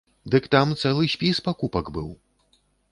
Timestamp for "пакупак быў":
1.49-2.09